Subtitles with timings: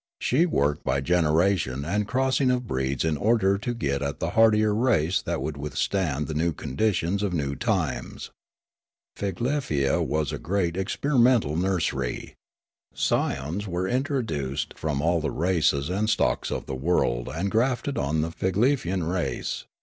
[0.19, 4.73] She worked b}' generation and crossing of breeds in order to get at the hardier
[4.73, 8.31] race that w'ould withstand the new conditions of new times.
[9.15, 12.33] Figlefia was a great experimental nursery.
[12.95, 17.95] Scions were intro duced from all the races and stocks of the world and grafted
[17.99, 19.65] on the Figlefian race.